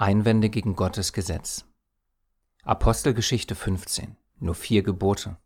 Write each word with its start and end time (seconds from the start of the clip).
Einwände 0.00 0.48
gegen 0.48 0.76
Gottes 0.76 1.12
Gesetz. 1.12 1.64
Apostelgeschichte 2.62 3.56
15. 3.56 4.16
Nur 4.38 4.54
vier 4.54 4.84
Gebote. 4.84 5.38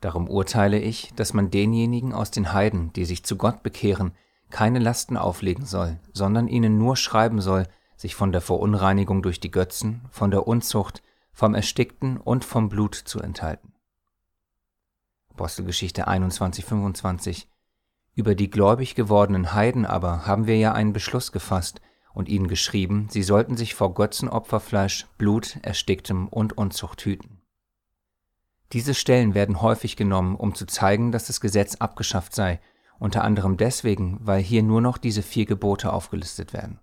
Darum 0.00 0.28
urteile 0.28 0.80
ich, 0.80 1.12
dass 1.14 1.32
man 1.32 1.52
denjenigen 1.52 2.12
aus 2.12 2.32
den 2.32 2.52
Heiden, 2.52 2.92
die 2.94 3.04
sich 3.04 3.22
zu 3.22 3.36
Gott 3.36 3.62
bekehren, 3.62 4.10
keine 4.50 4.80
Lasten 4.80 5.16
auflegen 5.16 5.66
soll, 5.66 6.00
sondern 6.12 6.48
ihnen 6.48 6.78
nur 6.78 6.96
schreiben 6.96 7.40
soll, 7.40 7.68
sich 7.96 8.16
von 8.16 8.32
der 8.32 8.40
Verunreinigung 8.40 9.22
durch 9.22 9.38
die 9.38 9.52
Götzen, 9.52 10.02
von 10.10 10.32
der 10.32 10.48
Unzucht, 10.48 11.00
vom 11.32 11.54
Erstickten 11.54 12.16
und 12.16 12.44
vom 12.44 12.68
Blut 12.68 12.96
zu 12.96 13.20
enthalten. 13.20 13.72
Apostelgeschichte 15.30 16.08
21, 16.08 16.64
25. 16.64 17.48
Über 18.16 18.34
die 18.34 18.50
gläubig 18.50 18.96
gewordenen 18.96 19.54
Heiden 19.54 19.86
aber 19.86 20.26
haben 20.26 20.48
wir 20.48 20.56
ja 20.56 20.72
einen 20.72 20.92
Beschluss 20.92 21.30
gefasst, 21.30 21.80
und 22.16 22.30
ihnen 22.30 22.48
geschrieben, 22.48 23.08
sie 23.10 23.22
sollten 23.22 23.58
sich 23.58 23.74
vor 23.74 23.92
Götzenopferfleisch, 23.92 25.06
Blut, 25.18 25.58
Ersticktem 25.60 26.28
und 26.28 26.56
Unzucht 26.56 27.04
hüten. 27.04 27.42
Diese 28.72 28.94
Stellen 28.94 29.34
werden 29.34 29.60
häufig 29.60 29.96
genommen, 29.96 30.34
um 30.34 30.54
zu 30.54 30.64
zeigen, 30.64 31.12
dass 31.12 31.26
das 31.26 31.42
Gesetz 31.42 31.74
abgeschafft 31.76 32.34
sei, 32.34 32.58
unter 32.98 33.22
anderem 33.22 33.58
deswegen, 33.58 34.16
weil 34.22 34.40
hier 34.40 34.62
nur 34.62 34.80
noch 34.80 34.96
diese 34.96 35.20
vier 35.22 35.44
Gebote 35.44 35.92
aufgelistet 35.92 36.54
werden. 36.54 36.80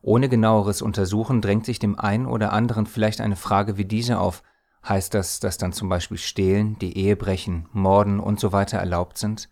Ohne 0.00 0.30
genaueres 0.30 0.80
Untersuchen 0.80 1.42
drängt 1.42 1.66
sich 1.66 1.78
dem 1.78 1.98
einen 1.98 2.24
oder 2.24 2.54
anderen 2.54 2.86
vielleicht 2.86 3.20
eine 3.20 3.36
Frage 3.36 3.76
wie 3.76 3.84
diese 3.84 4.18
auf, 4.18 4.42
heißt 4.88 5.12
das, 5.12 5.40
dass 5.40 5.58
dann 5.58 5.74
zum 5.74 5.90
Beispiel 5.90 6.16
Stehlen, 6.16 6.78
die 6.78 6.96
Ehe 6.96 7.14
brechen, 7.14 7.68
Morden 7.72 8.18
und 8.18 8.40
so 8.40 8.52
weiter 8.52 8.78
erlaubt 8.78 9.18
sind? 9.18 9.50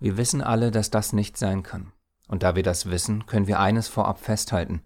Wir 0.00 0.16
wissen 0.16 0.40
alle, 0.40 0.70
dass 0.70 0.88
das 0.88 1.12
nicht 1.12 1.36
sein 1.36 1.62
kann. 1.62 1.92
Und 2.26 2.42
da 2.42 2.56
wir 2.56 2.62
das 2.62 2.90
wissen, 2.90 3.26
können 3.26 3.46
wir 3.46 3.60
eines 3.60 3.88
vorab 3.88 4.18
festhalten. 4.18 4.82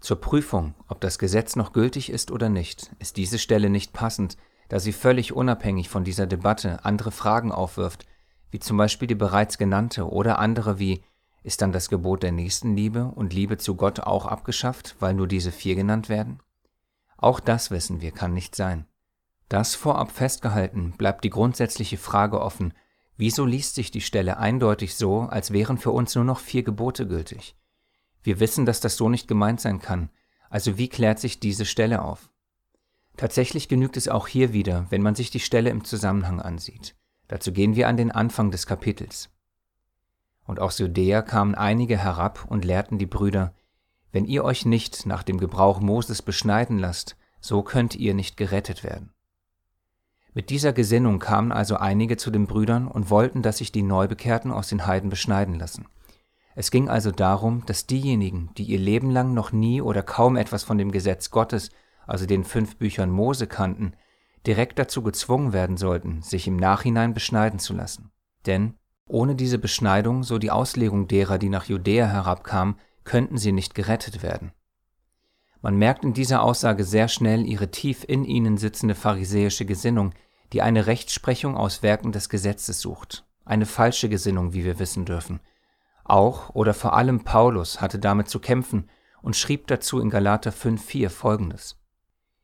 Zur 0.00 0.20
Prüfung, 0.20 0.74
ob 0.88 1.00
das 1.00 1.18
Gesetz 1.18 1.54
noch 1.54 1.72
gültig 1.72 2.10
ist 2.10 2.30
oder 2.30 2.48
nicht, 2.48 2.90
ist 2.98 3.16
diese 3.16 3.38
Stelle 3.38 3.70
nicht 3.70 3.92
passend, 3.92 4.36
da 4.68 4.80
sie 4.80 4.92
völlig 4.92 5.32
unabhängig 5.32 5.88
von 5.88 6.02
dieser 6.02 6.26
Debatte 6.26 6.84
andere 6.84 7.12
Fragen 7.12 7.52
aufwirft, 7.52 8.06
wie 8.50 8.58
zum 8.58 8.76
Beispiel 8.76 9.06
die 9.06 9.14
bereits 9.14 9.58
genannte 9.58 10.08
oder 10.08 10.38
andere 10.38 10.78
wie 10.78 11.02
ist 11.42 11.62
dann 11.62 11.72
das 11.72 11.88
Gebot 11.88 12.22
der 12.22 12.32
Nächstenliebe 12.32 13.04
und 13.04 13.32
Liebe 13.32 13.58
zu 13.58 13.74
Gott 13.74 14.00
auch 14.00 14.26
abgeschafft, 14.26 14.96
weil 15.00 15.14
nur 15.14 15.26
diese 15.26 15.52
vier 15.52 15.74
genannt 15.74 16.08
werden? 16.08 16.40
Auch 17.16 17.40
das 17.40 17.70
wissen 17.70 18.00
wir, 18.00 18.12
kann 18.12 18.32
nicht 18.32 18.54
sein. 18.54 18.86
Das 19.48 19.74
vorab 19.74 20.10
festgehalten 20.10 20.92
bleibt 20.96 21.24
die 21.24 21.30
grundsätzliche 21.30 21.98
Frage 21.98 22.40
offen, 22.40 22.72
Wieso 23.16 23.44
liest 23.44 23.74
sich 23.74 23.90
die 23.90 24.00
Stelle 24.00 24.38
eindeutig 24.38 24.94
so, 24.94 25.22
als 25.22 25.52
wären 25.52 25.78
für 25.78 25.90
uns 25.90 26.14
nur 26.14 26.24
noch 26.24 26.40
vier 26.40 26.62
Gebote 26.62 27.06
gültig? 27.06 27.56
Wir 28.22 28.40
wissen, 28.40 28.66
dass 28.66 28.80
das 28.80 28.96
so 28.96 29.08
nicht 29.08 29.28
gemeint 29.28 29.60
sein 29.60 29.80
kann, 29.80 30.10
also 30.50 30.78
wie 30.78 30.88
klärt 30.88 31.18
sich 31.18 31.40
diese 31.40 31.64
Stelle 31.64 32.02
auf? 32.02 32.30
Tatsächlich 33.16 33.68
genügt 33.68 33.96
es 33.96 34.08
auch 34.08 34.26
hier 34.26 34.52
wieder, 34.52 34.86
wenn 34.90 35.02
man 35.02 35.14
sich 35.14 35.30
die 35.30 35.40
Stelle 35.40 35.70
im 35.70 35.84
Zusammenhang 35.84 36.40
ansieht. 36.40 36.96
Dazu 37.28 37.52
gehen 37.52 37.76
wir 37.76 37.88
an 37.88 37.96
den 37.96 38.10
Anfang 38.10 38.50
des 38.50 38.66
Kapitels. 38.66 39.30
Und 40.44 40.60
aus 40.60 40.78
Judäa 40.78 41.22
kamen 41.22 41.54
einige 41.54 41.98
herab 41.98 42.46
und 42.48 42.64
lehrten 42.64 42.98
die 42.98 43.06
Brüder, 43.06 43.54
wenn 44.10 44.24
ihr 44.26 44.44
euch 44.44 44.66
nicht 44.66 45.06
nach 45.06 45.22
dem 45.22 45.38
Gebrauch 45.38 45.80
Moses 45.80 46.20
beschneiden 46.20 46.78
lasst, 46.78 47.16
so 47.40 47.62
könnt 47.62 47.96
ihr 47.96 48.14
nicht 48.14 48.36
gerettet 48.36 48.84
werden. 48.84 49.11
Mit 50.34 50.48
dieser 50.48 50.72
Gesinnung 50.72 51.18
kamen 51.18 51.52
also 51.52 51.76
einige 51.76 52.16
zu 52.16 52.30
den 52.30 52.46
Brüdern 52.46 52.88
und 52.88 53.10
wollten, 53.10 53.42
dass 53.42 53.58
sich 53.58 53.70
die 53.70 53.82
Neubekehrten 53.82 54.50
aus 54.50 54.68
den 54.68 54.86
Heiden 54.86 55.10
beschneiden 55.10 55.58
lassen. 55.58 55.86
Es 56.54 56.70
ging 56.70 56.88
also 56.88 57.10
darum, 57.10 57.64
dass 57.66 57.86
diejenigen, 57.86 58.50
die 58.56 58.64
ihr 58.64 58.78
Leben 58.78 59.10
lang 59.10 59.34
noch 59.34 59.52
nie 59.52 59.80
oder 59.82 60.02
kaum 60.02 60.36
etwas 60.36 60.64
von 60.64 60.78
dem 60.78 60.90
Gesetz 60.90 61.30
Gottes, 61.30 61.70
also 62.06 62.26
den 62.26 62.44
fünf 62.44 62.76
Büchern 62.76 63.10
Mose 63.10 63.46
kannten, 63.46 63.92
direkt 64.46 64.78
dazu 64.78 65.02
gezwungen 65.02 65.52
werden 65.52 65.76
sollten, 65.76 66.22
sich 66.22 66.46
im 66.46 66.56
Nachhinein 66.56 67.14
beschneiden 67.14 67.58
zu 67.58 67.74
lassen. 67.74 68.10
Denn 68.46 68.74
ohne 69.06 69.34
diese 69.34 69.58
Beschneidung, 69.58 70.22
so 70.22 70.38
die 70.38 70.50
Auslegung 70.50 71.08
derer, 71.08 71.38
die 71.38 71.48
nach 71.48 71.66
Judäa 71.66 72.06
herabkamen, 72.06 72.76
könnten 73.04 73.36
sie 73.36 73.52
nicht 73.52 73.74
gerettet 73.74 74.22
werden. 74.22 74.52
Man 75.62 75.76
merkt 75.76 76.04
in 76.04 76.12
dieser 76.12 76.42
Aussage 76.42 76.82
sehr 76.82 77.06
schnell 77.06 77.46
ihre 77.46 77.70
tief 77.70 78.04
in 78.06 78.24
ihnen 78.24 78.58
sitzende 78.58 78.96
pharisäische 78.96 79.64
Gesinnung, 79.64 80.12
die 80.52 80.60
eine 80.60 80.86
Rechtsprechung 80.86 81.56
aus 81.56 81.84
Werken 81.84 82.10
des 82.10 82.28
Gesetzes 82.28 82.80
sucht, 82.80 83.24
eine 83.44 83.64
falsche 83.64 84.08
Gesinnung, 84.08 84.52
wie 84.52 84.64
wir 84.64 84.80
wissen 84.80 85.04
dürfen. 85.04 85.40
Auch 86.04 86.50
oder 86.50 86.74
vor 86.74 86.94
allem 86.94 87.22
Paulus 87.22 87.80
hatte 87.80 88.00
damit 88.00 88.28
zu 88.28 88.40
kämpfen 88.40 88.90
und 89.22 89.36
schrieb 89.36 89.68
dazu 89.68 90.00
in 90.00 90.10
Galater 90.10 90.50
5,4 90.50 91.08
folgendes: 91.08 91.78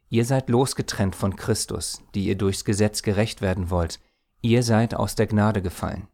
Ihr 0.09 0.25
seid 0.25 0.49
losgetrennt 0.49 1.17
von 1.17 1.35
Christus, 1.35 2.03
die 2.15 2.25
ihr 2.25 2.39
durchs 2.39 2.65
Gesetz 2.65 3.03
gerecht 3.03 3.43
werden 3.43 3.69
wollt, 3.69 3.99
ihr 4.43 4.63
seid 4.63 4.95
aus 4.95 5.17
der 5.17 5.27
Gnade 5.27 5.61
gefallen. 5.61 6.07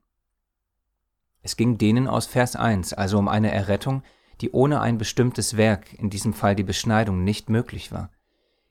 Es 1.42 1.56
ging 1.56 1.76
denen 1.76 2.08
aus 2.08 2.24
Vers 2.24 2.56
1 2.56 2.94
also 2.94 3.18
um 3.18 3.28
eine 3.28 3.52
Errettung, 3.52 4.02
die 4.40 4.50
ohne 4.50 4.80
ein 4.80 4.98
bestimmtes 4.98 5.56
Werk, 5.56 5.92
in 5.94 6.10
diesem 6.10 6.32
Fall 6.32 6.54
die 6.54 6.62
Beschneidung, 6.62 7.24
nicht 7.24 7.48
möglich 7.48 7.92
war. 7.92 8.10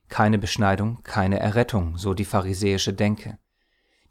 Keine 0.08 0.38
Beschneidung, 0.38 1.02
keine 1.02 1.40
Errettung, 1.40 1.96
so 1.96 2.14
die 2.14 2.24
pharisäische 2.24 2.92
Denke. 2.92 3.38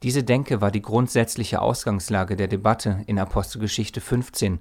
Diese 0.01 0.23
Denke 0.23 0.59
war 0.59 0.71
die 0.71 0.81
grundsätzliche 0.81 1.61
Ausgangslage 1.61 2.35
der 2.35 2.47
Debatte 2.47 3.03
in 3.07 3.19
Apostelgeschichte 3.19 4.01
15, 4.01 4.59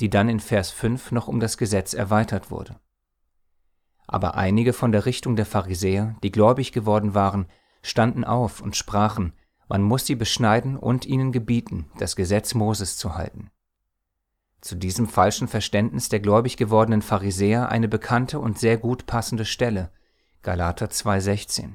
die 0.00 0.10
dann 0.10 0.28
in 0.28 0.40
Vers 0.40 0.70
5 0.70 1.12
noch 1.12 1.28
um 1.28 1.40
das 1.40 1.56
Gesetz 1.56 1.94
erweitert 1.94 2.50
wurde. 2.50 2.76
Aber 4.06 4.34
einige 4.34 4.72
von 4.72 4.92
der 4.92 5.06
Richtung 5.06 5.36
der 5.36 5.46
Pharisäer, 5.46 6.16
die 6.22 6.32
gläubig 6.32 6.72
geworden 6.72 7.14
waren, 7.14 7.46
standen 7.82 8.24
auf 8.24 8.60
und 8.60 8.76
sprachen, 8.76 9.32
man 9.68 9.82
muss 9.82 10.04
sie 10.04 10.16
beschneiden 10.16 10.76
und 10.76 11.06
ihnen 11.06 11.32
gebieten, 11.32 11.90
das 11.98 12.16
Gesetz 12.16 12.52
Moses 12.52 12.98
zu 12.98 13.14
halten 13.14 13.50
zu 14.62 14.76
diesem 14.76 15.08
falschen 15.08 15.48
Verständnis 15.48 16.08
der 16.08 16.20
gläubig 16.20 16.56
gewordenen 16.56 17.02
Pharisäer 17.02 17.68
eine 17.68 17.88
bekannte 17.88 18.38
und 18.38 18.58
sehr 18.58 18.78
gut 18.78 19.06
passende 19.06 19.44
Stelle, 19.44 19.90
Galater 20.42 20.86
2,16. 20.86 21.74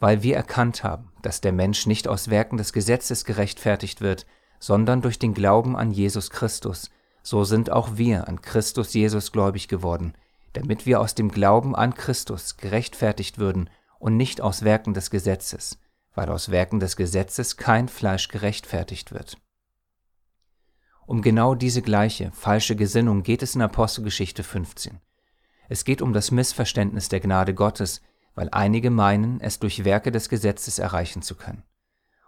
Weil 0.00 0.22
wir 0.22 0.36
erkannt 0.36 0.82
haben, 0.82 1.12
dass 1.20 1.42
der 1.42 1.52
Mensch 1.52 1.86
nicht 1.86 2.08
aus 2.08 2.28
Werken 2.30 2.56
des 2.56 2.72
Gesetzes 2.72 3.26
gerechtfertigt 3.26 4.00
wird, 4.00 4.26
sondern 4.58 5.02
durch 5.02 5.18
den 5.18 5.34
Glauben 5.34 5.76
an 5.76 5.90
Jesus 5.90 6.30
Christus, 6.30 6.90
so 7.22 7.44
sind 7.44 7.70
auch 7.70 7.96
wir 7.96 8.26
an 8.26 8.40
Christus 8.40 8.94
Jesus 8.94 9.30
gläubig 9.30 9.68
geworden, 9.68 10.14
damit 10.54 10.86
wir 10.86 10.98
aus 10.98 11.14
dem 11.14 11.30
Glauben 11.30 11.76
an 11.76 11.94
Christus 11.94 12.56
gerechtfertigt 12.56 13.38
würden 13.38 13.68
und 13.98 14.16
nicht 14.16 14.40
aus 14.40 14.62
Werken 14.62 14.94
des 14.94 15.10
Gesetzes, 15.10 15.78
weil 16.14 16.30
aus 16.30 16.50
Werken 16.50 16.80
des 16.80 16.96
Gesetzes 16.96 17.58
kein 17.58 17.88
Fleisch 17.88 18.28
gerechtfertigt 18.28 19.12
wird. 19.12 19.36
Um 21.06 21.22
genau 21.22 21.54
diese 21.54 21.82
gleiche, 21.82 22.32
falsche 22.32 22.74
Gesinnung 22.74 23.22
geht 23.22 23.40
es 23.40 23.54
in 23.54 23.62
Apostelgeschichte 23.62 24.42
15. 24.42 24.98
Es 25.68 25.84
geht 25.84 26.02
um 26.02 26.12
das 26.12 26.32
Missverständnis 26.32 27.08
der 27.08 27.20
Gnade 27.20 27.54
Gottes, 27.54 28.02
weil 28.34 28.48
einige 28.50 28.90
meinen, 28.90 29.40
es 29.40 29.60
durch 29.60 29.84
Werke 29.84 30.10
des 30.10 30.28
Gesetzes 30.28 30.80
erreichen 30.80 31.22
zu 31.22 31.36
können. 31.36 31.62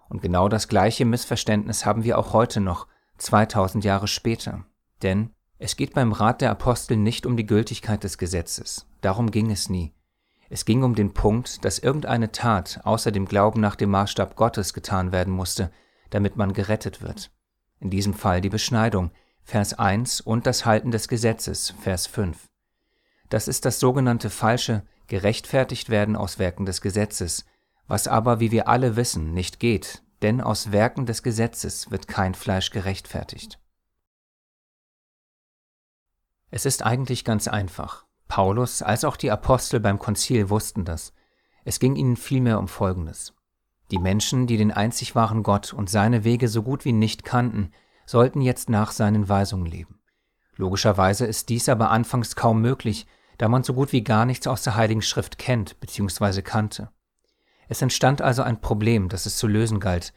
Und 0.08 0.22
genau 0.22 0.48
das 0.48 0.68
gleiche 0.68 1.04
Missverständnis 1.04 1.84
haben 1.84 2.04
wir 2.04 2.18
auch 2.18 2.32
heute 2.32 2.60
noch, 2.60 2.86
2000 3.18 3.84
Jahre 3.84 4.06
später. 4.06 4.64
Denn 5.02 5.30
es 5.58 5.74
geht 5.74 5.92
beim 5.92 6.12
Rat 6.12 6.40
der 6.40 6.52
Apostel 6.52 6.96
nicht 6.96 7.26
um 7.26 7.36
die 7.36 7.46
Gültigkeit 7.46 8.04
des 8.04 8.16
Gesetzes, 8.16 8.86
darum 9.00 9.32
ging 9.32 9.50
es 9.50 9.68
nie. 9.68 9.92
Es 10.50 10.64
ging 10.64 10.84
um 10.84 10.94
den 10.94 11.14
Punkt, 11.14 11.64
dass 11.64 11.80
irgendeine 11.80 12.30
Tat 12.30 12.80
außer 12.84 13.10
dem 13.10 13.26
Glauben 13.26 13.60
nach 13.60 13.74
dem 13.74 13.90
Maßstab 13.90 14.36
Gottes 14.36 14.72
getan 14.72 15.10
werden 15.10 15.34
musste, 15.34 15.72
damit 16.10 16.36
man 16.36 16.52
gerettet 16.52 17.02
wird 17.02 17.32
in 17.80 17.90
diesem 17.90 18.14
Fall 18.14 18.40
die 18.40 18.48
Beschneidung, 18.48 19.10
Vers 19.42 19.74
1 19.74 20.20
und 20.20 20.46
das 20.46 20.66
Halten 20.66 20.90
des 20.90 21.08
Gesetzes, 21.08 21.75
Vers 21.80 22.06
5. 22.06 22.46
Das 23.28 23.48
ist 23.48 23.64
das 23.64 23.80
sogenannte 23.80 24.30
falsche 24.30 24.84
gerechtfertigt 25.06 25.88
werden 25.88 26.16
aus 26.16 26.38
Werken 26.38 26.66
des 26.66 26.80
Gesetzes, 26.80 27.46
was 27.86 28.06
aber, 28.06 28.40
wie 28.40 28.50
wir 28.50 28.69
alle 28.69 28.96
wissen, 28.96 29.32
nicht 29.32 29.58
geht, 29.58 30.02
denn 30.22 30.40
aus 30.40 30.70
Werken 30.70 31.06
des 31.06 31.22
Gesetzes 31.22 31.90
wird 31.90 32.08
kein 32.08 32.34
Fleisch 32.34 32.70
gerechtfertigt. 32.70 33.58
Es 36.50 36.66
ist 36.66 36.84
eigentlich 36.84 37.24
ganz 37.24 37.48
einfach. 37.48 38.06
Paulus 38.28 38.82
als 38.82 39.04
auch 39.04 39.16
die 39.16 39.31
Apostel 39.31 39.81
beim 39.81 39.98
Konzil 39.98 40.50
wussten 40.50 40.84
das. 40.84 41.12
Es 41.64 41.81
ging 41.81 41.96
ihnen 41.96 42.16
vielmehr 42.16 42.58
um 42.58 42.69
Folgendes. 42.69 43.34
Die 43.90 43.99
Menschen, 43.99 44.46
die 44.46 44.56
den 44.56 44.70
einzig 44.70 45.14
wahren 45.14 45.43
Gott 45.43 45.73
und 45.73 45.88
seine 45.88 46.25
Wege 46.25 46.49
so 46.49 46.62
gut 46.62 46.85
wie 46.85 46.93
nicht 46.93 47.25
kannten, 47.25 47.73
sollten 48.05 48.40
jetzt 48.40 48.69
nach 48.69 48.90
seinen 48.90 49.29
Weisungen 49.29 49.67
leben. 49.67 50.00
Logischerweise 50.56 51.25
ist 51.25 51.49
dies 51.49 51.69
aber 51.69 51.90
anfangs 51.90 52.37
kaum 52.37 52.61
möglich, 52.61 53.06
da 53.38 53.49
man 53.49 53.62
so 53.62 53.75
gut 53.75 53.93
wie 53.93 54.02
gar 54.02 54.26
nichts 54.26 54.46
aus 54.46 54.62
der 54.62 54.75
Heiligen 54.75 55.02
Schrift 55.02 55.38
kennt 55.38 55.79
bzw. 55.81 56.43
kannte. 56.43 56.90
Es 57.69 57.82
entstand 57.82 58.20
also 58.20 58.43
ein 58.43 58.61
Problem, 58.61 59.08
das 59.08 59.26
es 59.26 59.37
zu 59.37 59.46
lösen 59.46 59.79
galt. 59.79 60.12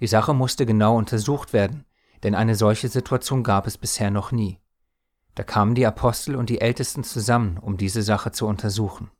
Die 0.00 0.06
Sache 0.06 0.34
musste 0.34 0.66
genau 0.66 0.96
untersucht 0.96 1.52
werden, 1.52 1.84
denn 2.22 2.34
eine 2.34 2.56
solche 2.56 2.88
Situation 2.88 3.42
gab 3.42 3.66
es 3.66 3.78
bisher 3.78 4.10
noch 4.10 4.32
nie. 4.32 4.58
Da 5.34 5.42
kamen 5.42 5.74
die 5.74 5.86
Apostel 5.86 6.36
und 6.36 6.48
die 6.48 6.60
Ältesten 6.60 7.04
zusammen, 7.04 7.58
um 7.58 7.76
diese 7.76 8.02
Sache 8.02 8.32
zu 8.32 8.46
untersuchen. 8.46 9.10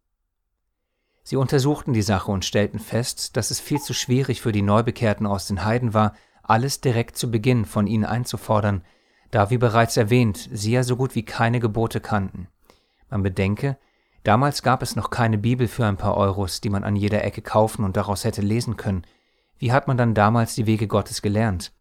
Sie 1.26 1.36
untersuchten 1.36 1.94
die 1.94 2.02
Sache 2.02 2.30
und 2.30 2.44
stellten 2.44 2.78
fest, 2.78 3.36
dass 3.38 3.50
es 3.50 3.58
viel 3.58 3.80
zu 3.80 3.94
schwierig 3.94 4.42
für 4.42 4.52
die 4.52 4.62
Neubekehrten 4.62 5.26
aus 5.26 5.46
den 5.46 5.64
Heiden 5.64 5.94
war, 5.94 6.12
alles 6.42 6.82
direkt 6.82 7.16
zu 7.16 7.30
Beginn 7.30 7.64
von 7.64 7.86
ihnen 7.86 8.04
einzufordern, 8.04 8.84
da 9.30 9.48
wie 9.48 9.56
bereits 9.56 9.96
erwähnt, 9.96 10.50
sie 10.52 10.72
ja 10.72 10.82
so 10.82 10.96
gut 10.96 11.14
wie 11.14 11.24
keine 11.24 11.60
Gebote 11.60 12.00
kannten. 12.00 12.48
Man 13.08 13.22
bedenke, 13.22 13.78
damals 14.22 14.62
gab 14.62 14.82
es 14.82 14.96
noch 14.96 15.08
keine 15.08 15.38
Bibel 15.38 15.66
für 15.66 15.86
ein 15.86 15.96
paar 15.96 16.16
Euros, 16.18 16.60
die 16.60 16.68
man 16.68 16.84
an 16.84 16.94
jeder 16.94 17.24
Ecke 17.24 17.40
kaufen 17.40 17.84
und 17.84 17.96
daraus 17.96 18.24
hätte 18.24 18.42
lesen 18.42 18.76
können. 18.76 19.06
Wie 19.58 19.72
hat 19.72 19.88
man 19.88 19.96
dann 19.96 20.12
damals 20.12 20.54
die 20.54 20.66
Wege 20.66 20.86
Gottes 20.86 21.22
gelernt? 21.22 21.72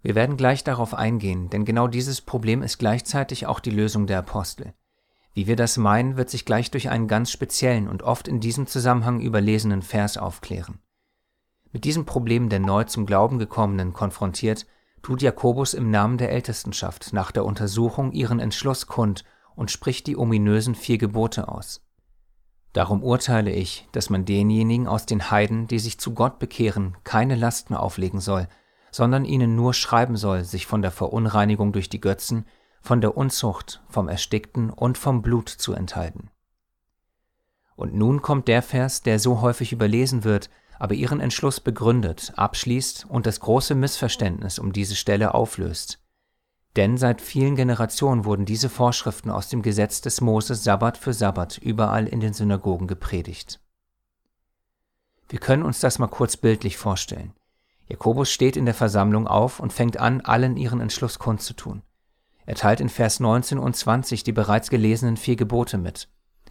Wir 0.00 0.14
werden 0.14 0.36
gleich 0.36 0.62
darauf 0.62 0.94
eingehen, 0.94 1.50
denn 1.50 1.64
genau 1.64 1.88
dieses 1.88 2.20
Problem 2.20 2.62
ist 2.62 2.78
gleichzeitig 2.78 3.46
auch 3.46 3.58
die 3.58 3.70
Lösung 3.70 4.06
der 4.06 4.20
Apostel. 4.20 4.74
Wie 5.36 5.46
wir 5.46 5.56
das 5.56 5.76
meinen, 5.76 6.16
wird 6.16 6.30
sich 6.30 6.46
gleich 6.46 6.70
durch 6.70 6.88
einen 6.88 7.08
ganz 7.08 7.30
speziellen 7.30 7.88
und 7.88 8.02
oft 8.02 8.26
in 8.26 8.40
diesem 8.40 8.66
Zusammenhang 8.66 9.20
überlesenen 9.20 9.82
Vers 9.82 10.16
aufklären. 10.16 10.78
Mit 11.72 11.84
diesem 11.84 12.06
Problem 12.06 12.48
der 12.48 12.58
neu 12.58 12.84
zum 12.84 13.04
Glauben 13.04 13.38
gekommenen 13.38 13.92
konfrontiert, 13.92 14.66
tut 15.02 15.20
Jakobus 15.20 15.74
im 15.74 15.90
Namen 15.90 16.16
der 16.16 16.30
Ältestenschaft 16.30 17.12
nach 17.12 17.32
der 17.32 17.44
Untersuchung 17.44 18.12
ihren 18.12 18.40
Entschluss 18.40 18.86
kund 18.86 19.24
und 19.54 19.70
spricht 19.70 20.06
die 20.06 20.16
ominösen 20.16 20.74
vier 20.74 20.96
Gebote 20.96 21.48
aus. 21.48 21.86
Darum 22.72 23.02
urteile 23.02 23.52
ich, 23.52 23.86
dass 23.92 24.08
man 24.08 24.24
denjenigen 24.24 24.88
aus 24.88 25.04
den 25.04 25.30
Heiden, 25.30 25.66
die 25.66 25.80
sich 25.80 26.00
zu 26.00 26.14
Gott 26.14 26.38
bekehren, 26.38 26.96
keine 27.04 27.34
Lasten 27.34 27.74
auflegen 27.74 28.20
soll, 28.20 28.48
sondern 28.90 29.26
ihnen 29.26 29.54
nur 29.54 29.74
schreiben 29.74 30.16
soll, 30.16 30.44
sich 30.44 30.64
von 30.64 30.80
der 30.80 30.92
Verunreinigung 30.92 31.72
durch 31.72 31.90
die 31.90 32.00
Götzen, 32.00 32.46
von 32.86 33.00
der 33.00 33.16
Unzucht, 33.16 33.82
vom 33.88 34.08
Erstickten 34.08 34.70
und 34.70 34.96
vom 34.96 35.20
Blut 35.20 35.48
zu 35.48 35.74
enthalten. 35.74 36.30
Und 37.74 37.94
nun 37.94 38.22
kommt 38.22 38.48
der 38.48 38.62
Vers, 38.62 39.02
der 39.02 39.18
so 39.18 39.40
häufig 39.40 39.72
überlesen 39.72 40.24
wird, 40.24 40.48
aber 40.78 40.94
ihren 40.94 41.20
Entschluss 41.20 41.60
begründet, 41.60 42.32
abschließt 42.36 43.06
und 43.08 43.26
das 43.26 43.40
große 43.40 43.74
Missverständnis 43.74 44.58
um 44.58 44.72
diese 44.72 44.94
Stelle 44.94 45.34
auflöst. 45.34 46.00
Denn 46.76 46.96
seit 46.96 47.20
vielen 47.20 47.56
Generationen 47.56 48.24
wurden 48.24 48.44
diese 48.44 48.68
Vorschriften 48.68 49.30
aus 49.30 49.48
dem 49.48 49.62
Gesetz 49.62 50.00
des 50.00 50.20
Moses 50.20 50.62
Sabbat 50.62 50.96
für 50.98 51.12
Sabbat 51.12 51.58
überall 51.58 52.06
in 52.06 52.20
den 52.20 52.34
Synagogen 52.34 52.86
gepredigt. 52.86 53.60
Wir 55.28 55.40
können 55.40 55.62
uns 55.62 55.80
das 55.80 55.98
mal 55.98 56.06
kurz 56.06 56.36
bildlich 56.36 56.76
vorstellen. 56.76 57.32
Jakobus 57.88 58.30
steht 58.30 58.56
in 58.56 58.64
der 58.64 58.74
Versammlung 58.74 59.26
auf 59.26 59.58
und 59.58 59.72
fängt 59.72 59.96
an, 59.96 60.20
allen 60.20 60.56
ihren 60.56 60.80
Entschluss 60.80 61.18
kundzutun. 61.18 61.82
Er 62.46 62.54
teilt 62.54 62.80
in 62.80 62.88
Vers 62.88 63.20
19 63.20 63.58
und 63.58 63.76
20 63.76 64.22
die 64.22 64.32
bereits 64.32 64.70
gelesenen 64.70 65.16
vier 65.16 65.36
Gebote 65.36 65.78
mit. 65.78 66.08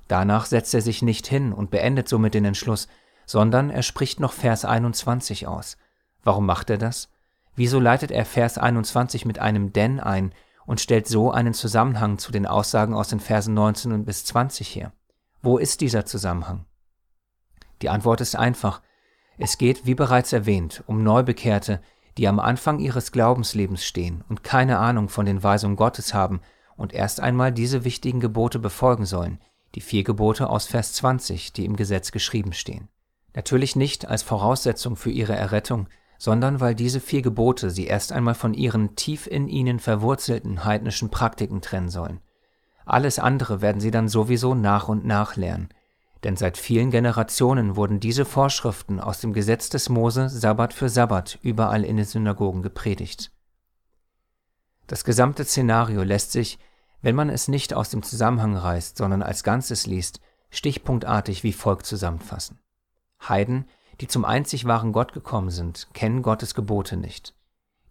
Danach 0.08 0.46
setzt 0.46 0.74
er 0.74 0.82
sich 0.82 1.02
nicht 1.02 1.26
hin 1.26 1.52
und 1.52 1.72
beendet 1.72 2.08
somit 2.08 2.34
den 2.34 2.46
Entschluss, 2.46 2.88
sondern 3.26 3.70
er 3.70 3.82
spricht 3.82 4.20
noch 4.20 4.34
Vers 4.34 4.66
21 4.66 5.48
aus. 5.48 5.78
Warum 6.24 6.46
macht 6.46 6.70
er 6.70 6.78
das? 6.78 7.10
Wieso 7.56 7.80
leitet 7.80 8.12
er 8.12 8.26
Vers 8.26 8.58
21 8.58 9.26
mit 9.26 9.40
einem 9.40 9.74
denn 9.74 10.00
ein 10.00 10.34
und 10.66 10.82
stellt 10.82 11.08
so 11.08 11.32
einen 11.32 11.54
Zusammenhang 11.54 12.18
zu 12.18 12.32
den 12.32 12.46
Aussagen 12.46 12.94
aus 12.94 13.08
den 13.08 13.20
Versen 13.20 13.54
19 13.54 14.04
bis 14.04 14.26
20 14.26 14.76
her? 14.76 14.92
Wo 15.42 15.58
ist 15.58 15.82
dieser 15.82 16.06
Zusammenhang? 16.06 16.66
Die 17.82 17.90
Antwort 17.90 18.22
ist 18.22 18.36
einfach. 18.36 18.82
Es 19.38 19.58
geht, 19.58 19.86
wie 19.86 19.96
bereits 19.96 20.34
erwähnt, 20.34 20.84
um 20.88 21.04
Neubekehrte, 21.04 21.82
die 22.18 22.28
am 22.28 22.40
Anfang 22.40 22.80
ihres 22.80 23.12
Glaubenslebens 23.12 23.84
stehen 23.84 24.24
und 24.30 24.44
keine 24.44 24.80
Ahnung 24.80 25.10
von 25.10 25.26
den 25.26 25.44
Weisungen 25.44 25.76
Gottes 25.76 26.14
haben 26.14 26.42
und 26.78 26.94
erst 26.94 27.20
einmal 27.20 27.52
diese 27.52 27.84
wichtigen 27.84 28.20
Gebote 28.20 28.60
befolgen 28.60 29.06
sollen, 29.06 29.40
die 29.76 29.82
vier 29.82 30.04
Gebote 30.04 30.50
aus 30.50 30.66
Vers 30.66 30.94
20, 30.94 31.54
die 31.54 31.66
im 31.66 31.76
Gesetz 31.76 32.12
geschrieben 32.12 32.54
stehen. 32.54 32.88
Natürlich 33.34 33.76
nicht 33.76 34.08
als 34.08 34.24
Voraussetzung 34.24 34.96
für 34.96 35.12
ihre 35.12 35.36
Errettung, 35.36 35.88
sondern 36.18 36.62
weil 36.62 36.76
diese 36.76 37.02
vier 37.02 37.22
Gebote 37.22 37.70
sie 37.70 37.86
erst 37.86 38.14
einmal 38.14 38.36
von 38.36 38.54
ihren 38.54 38.96
tief 38.96 39.28
in 39.28 39.50
ihnen 39.50 39.80
verwurzelten 39.80 40.64
heidnischen 40.64 41.10
Praktiken 41.10 41.62
trennen 41.62 41.90
sollen. 41.90 42.22
Alles 42.86 43.20
andere 43.20 43.62
werden 43.62 43.82
sie 43.82 43.92
dann 43.92 44.08
sowieso 44.08 44.56
nach 44.56 44.88
und 44.88 45.06
nach 45.06 45.36
lernen, 45.36 45.70
denn 46.25 46.36
seit 46.36 46.57
vielen 46.57 46.89
Generationen 46.89 47.75
wurden 47.75 48.00
diese 48.00 48.25
Vorschriften 48.25 49.00
aus 49.00 49.19
dem 49.19 49.31
Gesetz 49.31 49.69
des 49.69 49.89
Mose 49.89 50.27
Sabbat 50.27 50.74
für 50.74 50.89
Sabbat 50.89 51.38
überall 51.44 51.86
in 51.86 51.98
den 51.98 52.06
Synagogen 52.06 52.63
gepredigt. 52.63 53.31
Das 54.88 55.04
gesamte 55.04 55.45
Szenario 55.45 56.01
lässt 56.01 56.31
sich, 56.31 56.57
wenn 57.04 57.13
man 57.13 57.30
es 57.30 57.48
nicht 57.48 57.75
aus 57.75 57.92
dem 57.92 58.01
Zusammenhang 58.01 58.57
reißt, 58.57 58.98
sondern 58.98 59.22
als 59.22 59.44
Ganzes 59.44 59.86
liest, 59.86 60.19
stichpunktartig 60.50 61.44
wie 61.44 61.54
folgt 61.54 61.86
zusammenfassen. 61.86 62.57
Heiden, 63.22 63.69
die 64.01 64.07
zum 64.07 64.25
einzig 64.25 64.66
wahren 64.66 64.94
Gott 64.94 65.13
gekommen 65.13 65.51
sind, 65.51 65.89
kennen 65.94 66.24
Gottes 66.24 66.56
Gebote 66.56 66.98
nicht. 66.98 67.36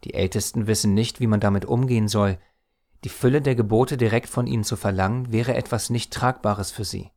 Die 0.02 0.14
Ältesten 0.14 0.66
wissen 0.66 0.92
nicht, 0.92 1.20
wie 1.20 1.28
man 1.28 1.38
damit 1.38 1.66
umgehen 1.66 2.08
soll. 2.08 2.38
Die 3.04 3.10
Fülle 3.10 3.40
der 3.40 3.54
Gebote 3.54 3.96
direkt 3.96 4.28
von 4.28 4.48
ihnen 4.48 4.64
zu 4.64 4.74
verlangen, 4.74 5.30
wäre 5.30 5.54
etwas 5.54 5.88
nicht 5.88 6.12
Tragbares 6.12 6.72
für 6.72 6.84
sie. 6.84 7.13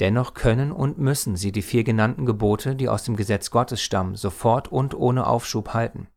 Dennoch 0.00 0.34
können 0.34 0.72
und 0.72 0.98
müssen 0.98 1.36
sie 1.36 1.52
die 1.52 1.62
vier 1.62 1.84
genannten 1.84 2.26
Gebote, 2.26 2.76
die 2.76 2.88
aus 2.88 3.04
dem 3.04 3.16
Gesetz 3.16 3.50
Gottes 3.50 3.80
stammen, 3.80 4.14
sofort 4.14 4.68
und 4.68 4.94
ohne 4.94 5.26
Aufschub 5.26 5.74
halten. 5.74 6.08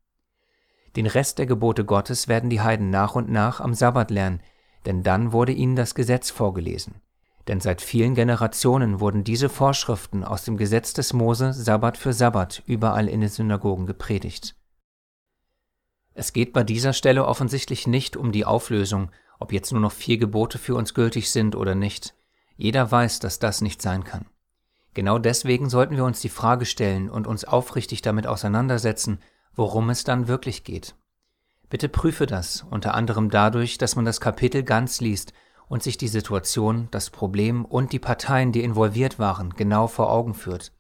Den 0.95 1.05
Rest 1.05 1.39
der 1.39 1.45
Gebote 1.45 1.85
Gottes 1.85 2.27
werden 2.27 2.49
die 2.49 2.61
Heiden 2.61 2.89
nach 2.89 3.15
und 3.15 3.29
nach 3.29 3.59
am 3.61 3.73
Sabbat 3.73 4.11
lernen, 4.11 4.41
denn 4.85 5.03
dann 5.03 5.31
wurde 5.31 5.51
ihnen 5.51 5.75
das 5.75 5.95
Gesetz 5.95 6.29
vorgelesen 6.29 7.01
denn 7.49 7.59
seit 7.59 7.81
vielen 7.81 8.13
Generationen 8.13 8.99
wurden 8.99 9.23
diese 9.23 9.49
Vorschriften 9.49 10.23
aus 10.23 10.43
dem 10.43 10.55
Gesetz 10.55 10.93
des 10.93 11.13
Mose 11.13 11.51
Sabbat 11.51 11.97
für 11.97 12.13
Sabbat 12.13 12.61
überall 12.67 13.09
in 13.09 13.21
den 13.21 13.29
Synagogen 13.29 13.87
gepredigt. 13.87 14.55
Es 16.13 16.31
geht 16.31 16.53
bei 16.53 16.63
dieser 16.63 16.93
Stelle 16.93 17.25
offensichtlich 17.25 17.87
nicht 17.87 18.15
um 18.15 18.31
die 18.31 18.45
Auflösung, 18.45 19.09
ob 19.39 19.51
jetzt 19.51 19.71
nur 19.71 19.81
noch 19.81 19.91
vier 19.91 20.19
Gebote 20.19 20.59
für 20.59 20.75
uns 20.75 20.93
gültig 20.93 21.31
sind 21.31 21.55
oder 21.55 21.73
nicht. 21.73 22.13
Jeder 22.61 22.91
weiß, 22.91 23.19
dass 23.19 23.39
das 23.39 23.61
nicht 23.61 23.81
sein 23.81 24.03
kann. 24.03 24.25
Genau 24.93 25.17
deswegen 25.17 25.69
sollten 25.69 25.95
wir 25.95 26.03
uns 26.03 26.19
die 26.19 26.27
Frage 26.27 26.65
stellen 26.65 27.09
und 27.09 27.25
uns 27.25 27.45
aufrichtig 27.45 28.01
damit 28.01 28.27
auseinandersetzen, 28.27 29.21
worum 29.55 29.89
es 29.89 30.03
dann 30.03 30.27
wirklich 30.27 30.65
geht. 30.65 30.93
Bitte 31.69 31.87
prüfe 31.87 32.25
das, 32.25 32.65
unter 32.69 32.95
anderem 32.95 33.29
dadurch, 33.29 33.77
dass 33.77 33.95
man 33.95 34.03
das 34.03 34.19
Kapitel 34.19 34.63
ganz 34.63 34.99
liest 34.99 35.31
und 35.69 35.83
sich 35.83 35.95
die 35.95 36.09
Situation, 36.09 36.89
das 36.91 37.11
Problem 37.11 37.63
und 37.63 37.93
die 37.93 37.99
Parteien, 37.99 38.51
die 38.51 38.63
involviert 38.63 39.19
waren, 39.19 39.51
genau 39.51 39.87
vor 39.87 40.11
Augen 40.11 40.33
führt. 40.33 40.73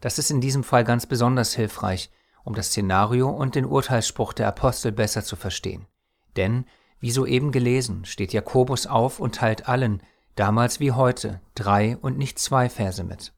Das 0.00 0.20
ist 0.20 0.30
in 0.30 0.40
diesem 0.40 0.62
Fall 0.62 0.84
ganz 0.84 1.06
besonders 1.06 1.52
hilfreich, 1.52 2.12
um 2.44 2.54
das 2.54 2.68
Szenario 2.68 3.28
und 3.28 3.56
den 3.56 3.64
Urteilsspruch 3.64 4.34
der 4.34 4.46
Apostel 4.46 4.92
besser 4.92 5.24
zu 5.24 5.34
verstehen. 5.34 5.88
Denn, 6.36 6.64
wie 7.00 7.10
soeben 7.10 7.50
gelesen, 7.50 8.04
steht 8.04 8.32
Jakobus 8.32 8.86
auf 8.86 9.18
und 9.18 9.34
teilt 9.34 9.68
allen, 9.68 10.00
damals 10.38 10.80
wie 10.80 10.92
heute, 10.92 11.40
drei 11.54 11.96
und 11.96 12.16
nicht 12.16 12.38
zwei 12.38 12.68
Verse 12.68 13.02
mit. 13.02 13.32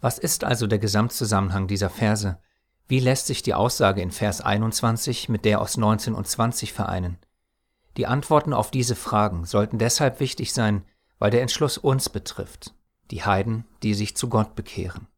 Was 0.00 0.18
ist 0.18 0.44
also 0.44 0.66
der 0.66 0.78
Gesamtzusammenhang 0.78 1.66
dieser 1.66 1.90
Verse? 1.90 2.38
Wie 2.88 3.00
lässt 3.00 3.26
sich 3.26 3.42
die 3.42 3.54
Aussage 3.54 4.00
in 4.00 4.10
Vers 4.10 4.40
21 4.40 5.28
mit 5.28 5.44
der 5.44 5.60
aus 5.60 5.76
19 5.76 6.14
und 6.14 6.26
20 6.26 6.72
vereinen? 6.72 7.18
Die 7.96 8.06
Antworten 8.06 8.52
auf 8.52 8.70
diese 8.70 8.94
Fragen 8.94 9.44
sollten 9.44 9.78
deshalb 9.78 10.20
wichtig 10.20 10.52
sein, 10.52 10.84
weil 11.18 11.30
der 11.30 11.42
Entschluss 11.42 11.78
uns 11.78 12.08
betrifft, 12.08 12.74
die 13.10 13.24
Heiden, 13.24 13.64
die 13.82 13.94
sich 13.94 14.16
zu 14.16 14.28
Gott 14.28 14.54
bekehren. 14.54 15.08